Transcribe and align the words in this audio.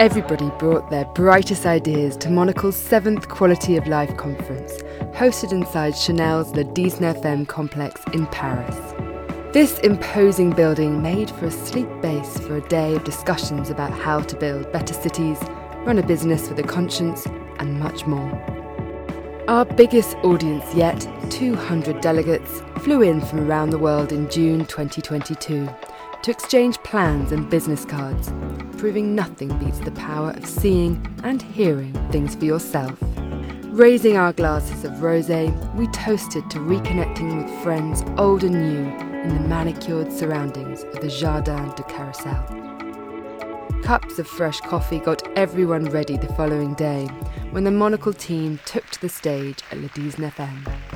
Everybody 0.00 0.50
brought 0.58 0.88
their 0.88 1.04
brightest 1.04 1.66
ideas 1.66 2.16
to 2.16 2.30
Monocle's 2.30 2.74
seventh 2.74 3.28
Quality 3.28 3.76
of 3.76 3.86
Life 3.86 4.16
conference, 4.16 4.72
hosted 5.12 5.52
inside 5.52 5.94
Chanel's 5.94 6.52
Le 6.56 6.64
19 6.64 7.44
complex 7.44 8.00
in 8.14 8.26
Paris. 8.28 8.74
This 9.52 9.78
imposing 9.80 10.52
building 10.52 11.02
made 11.02 11.30
for 11.30 11.44
a 11.44 11.50
sleek 11.50 11.86
base 12.00 12.38
for 12.38 12.56
a 12.56 12.66
day 12.68 12.94
of 12.94 13.04
discussions 13.04 13.68
about 13.68 13.92
how 13.92 14.20
to 14.20 14.36
build 14.36 14.72
better 14.72 14.94
cities, 14.94 15.38
run 15.84 15.98
a 15.98 16.06
business 16.06 16.48
with 16.48 16.58
a 16.60 16.62
conscience, 16.62 17.26
and 17.58 17.78
much 17.78 18.06
more. 18.06 18.32
Our 19.48 19.66
biggest 19.66 20.16
audience 20.24 20.64
yet, 20.74 21.06
200 21.28 22.00
delegates, 22.00 22.62
flew 22.78 23.02
in 23.02 23.20
from 23.20 23.40
around 23.40 23.68
the 23.68 23.78
world 23.78 24.12
in 24.12 24.30
June 24.30 24.64
2022 24.64 25.68
to 26.22 26.30
exchange 26.30 26.76
plans 26.82 27.32
and 27.32 27.48
business 27.48 27.84
cards, 27.84 28.32
proving 28.76 29.14
nothing 29.14 29.56
beats 29.58 29.78
the 29.78 29.90
power 29.92 30.30
of 30.32 30.46
seeing 30.46 31.00
and 31.22 31.40
hearing 31.40 31.92
things 32.10 32.34
for 32.34 32.44
yourself. 32.44 32.96
Raising 33.70 34.16
our 34.16 34.32
glasses 34.32 34.84
of 34.84 34.92
rosé, 34.94 35.48
we 35.74 35.86
toasted 35.88 36.50
to 36.50 36.58
reconnecting 36.58 37.42
with 37.42 37.62
friends 37.62 38.02
old 38.18 38.44
and 38.44 38.54
new 38.54 39.20
in 39.22 39.28
the 39.28 39.48
manicured 39.48 40.12
surroundings 40.12 40.82
of 40.82 41.00
the 41.00 41.08
Jardin 41.08 41.70
de 41.70 41.82
Carrousel. 41.84 42.60
Cups 43.82 44.18
of 44.18 44.26
fresh 44.28 44.60
coffee 44.60 44.98
got 44.98 45.26
everyone 45.38 45.86
ready 45.86 46.16
the 46.16 46.32
following 46.34 46.74
day 46.74 47.06
when 47.50 47.64
the 47.64 47.70
Monocle 47.70 48.12
team 48.12 48.58
took 48.66 48.86
to 48.90 49.00
the 49.00 49.08
stage 49.08 49.62
at 49.70 49.78
Le 49.78 49.88
19 49.96 50.89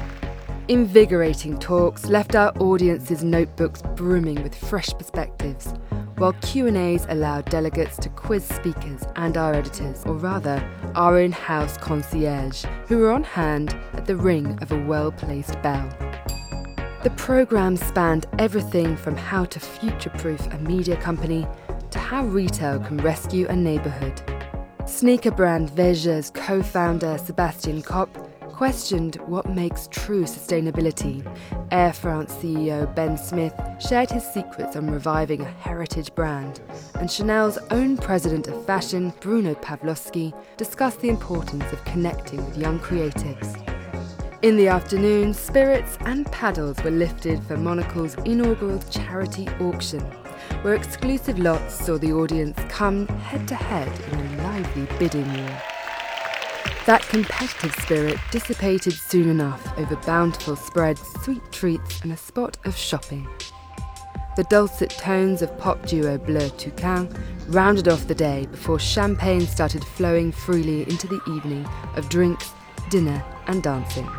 Invigorating 0.69 1.59
talks 1.59 2.07
left 2.07 2.35
our 2.35 2.51
audience's 2.59 3.23
notebooks 3.23 3.83
brimming 3.97 4.43
with 4.43 4.55
fresh 4.55 4.89
perspectives, 4.95 5.75
while 6.17 6.33
Q&As 6.41 7.05
allowed 7.11 7.45
delegates 7.51 7.99
to 7.99 8.09
quiz 8.09 8.45
speakers 8.45 9.03
and 9.17 9.37
our 9.37 9.53
editors, 9.53 10.03
or 10.07 10.15
rather, 10.15 10.67
our 10.95 11.21
in-house 11.21 11.77
concierge, 11.77 12.65
who 12.87 12.97
were 12.97 13.13
on 13.13 13.25
hand 13.25 13.79
at 13.93 14.07
the 14.07 14.17
ring 14.17 14.59
of 14.63 14.73
a 14.73 14.83
well-placed 14.87 15.61
bell. 15.61 15.87
The 17.03 17.13
program 17.15 17.77
spanned 17.77 18.25
everything 18.39 18.97
from 18.97 19.17
how 19.17 19.45
to 19.45 19.61
future-proof 19.61 20.51
a 20.51 20.59
media 20.61 20.97
company 20.97 21.47
to 21.91 21.99
how 21.99 22.25
retail 22.25 22.81
can 22.81 22.97
rescue 22.99 23.47
a 23.49 23.55
neighborhood. 23.55 24.19
Sneaker 24.87 25.31
brand 25.31 25.69
Veja's 25.69 26.31
co-founder 26.31 27.19
Sebastian 27.19 27.83
Kopp 27.83 28.09
questioned 28.55 29.17
what 29.27 29.51
makes 29.51 29.89
true 29.91 30.23
sustainability. 30.23 31.27
Air 31.73 31.93
France 31.93 32.33
CEO 32.35 32.95
Ben 32.95 33.19
Smith 33.19 33.53
shared 33.81 34.09
his 34.09 34.25
secrets 34.25 34.77
on 34.77 34.89
reviving 34.89 35.41
a 35.41 35.51
heritage 35.51 36.15
brand, 36.15 36.61
and 36.95 37.11
Chanel's 37.11 37.59
own 37.73 37.97
president 37.97 38.47
of 38.47 38.65
fashion, 38.65 39.13
Bruno 39.19 39.57
Pavlovsky, 39.57 40.33
discussed 40.57 41.01
the 41.01 41.09
importance 41.09 41.65
of 41.73 41.85
connecting 41.85 42.45
with 42.45 42.57
young 42.57 42.79
creatives. 42.79 43.61
In 44.43 44.57
the 44.57 44.69
afternoon, 44.69 45.35
spirits 45.35 45.99
and 46.03 46.25
paddles 46.31 46.81
were 46.85 46.93
lifted 46.93 47.43
for 47.43 47.57
Monocle's 47.57 48.15
inaugural 48.25 48.79
charity 48.89 49.49
auction, 49.61 50.03
where 50.63 50.75
exclusive 50.75 51.41
lots 51.41 51.85
saw 51.85 51.99
the 51.99 52.13
audience 52.13 52.57
come 52.69 53.09
head 53.09 53.49
to 53.49 53.57
head 53.57 53.91
in 54.13 54.21
a 54.21 54.43
lively 54.45 54.87
bidding 55.01 55.27
war. 55.43 55.74
That 56.87 57.01
competitive 57.09 57.75
spirit 57.77 58.19
dissipated 58.31 58.93
soon 58.93 59.31
enough 59.31 59.79
over 59.79 59.97
bountiful 59.97 60.55
spreads, 60.55 61.01
sweet 61.23 61.41
treats, 61.51 62.03
and 62.03 62.13
a 62.13 62.17
spot 62.17 62.59
of 62.67 62.77
shopping. 62.77 63.27
The 64.37 64.45
dulcet 64.45 64.91
tones 64.91 65.41
of 65.41 65.57
pop 65.57 65.87
duo 65.87 66.19
Bleu 66.19 66.51
Toucan 66.51 67.09
rounded 67.49 67.89
off 67.89 68.07
the 68.07 68.15
day 68.15 68.47
before 68.51 68.79
champagne 68.79 69.47
started 69.47 69.83
flowing 69.83 70.31
freely 70.31 70.83
into 70.83 71.07
the 71.07 71.23
evening 71.35 71.67
of 71.97 72.11
drinks, 72.11 72.51
dinner, 72.91 73.25
and 73.47 73.63
dancing. 73.63 74.11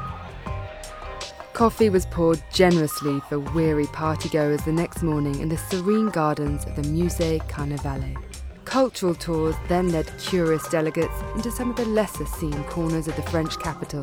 Coffee 1.53 1.91
was 1.91 2.07
poured 2.07 2.41
generously 2.51 3.21
for 3.29 3.39
weary 3.39 3.85
partygoers 3.87 4.65
the 4.65 4.73
next 4.73 5.03
morning 5.03 5.39
in 5.39 5.49
the 5.49 5.57
serene 5.57 6.09
gardens 6.09 6.65
of 6.65 6.75
the 6.75 6.81
Musée 6.81 7.47
Carnavalet. 7.47 8.34
Cultural 8.75 9.15
tours 9.15 9.55
then 9.69 9.89
led 9.93 10.11
curious 10.19 10.67
delegates 10.67 11.15
into 11.33 11.49
some 11.49 11.69
of 11.69 11.77
the 11.77 11.85
lesser 11.85 12.25
seen 12.25 12.61
corners 12.65 13.07
of 13.07 13.15
the 13.15 13.21
French 13.21 13.57
capital, 13.57 14.01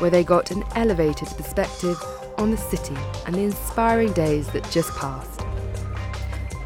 where 0.00 0.10
they 0.10 0.22
got 0.22 0.50
an 0.50 0.62
elevated 0.74 1.28
perspective 1.28 1.96
on 2.36 2.50
the 2.50 2.58
city 2.58 2.94
and 3.24 3.34
the 3.34 3.40
inspiring 3.40 4.12
days 4.12 4.48
that 4.48 4.70
just 4.70 4.94
passed. 4.98 5.40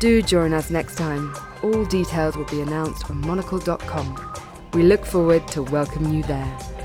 Do 0.01 0.23
join 0.23 0.53
us 0.53 0.71
next 0.71 0.97
time. 0.97 1.37
All 1.63 1.85
details 1.85 2.37
will 2.37 2.47
be 2.47 2.63
announced 2.63 3.09
on 3.09 3.21
monocle.com. 3.21 4.43
We 4.73 4.83
look 4.83 5.07
forward 5.07 5.47
to 5.53 5.63
welcoming 5.63 6.15
you 6.15 6.25
there. 6.25 6.76